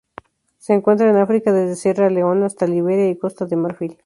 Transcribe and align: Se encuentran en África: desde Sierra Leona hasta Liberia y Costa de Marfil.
Se 0.57 0.73
encuentran 0.73 1.09
en 1.11 1.17
África: 1.17 1.53
desde 1.53 1.75
Sierra 1.75 2.09
Leona 2.09 2.47
hasta 2.47 2.65
Liberia 2.65 3.07
y 3.07 3.17
Costa 3.19 3.45
de 3.45 3.55
Marfil. 3.55 3.99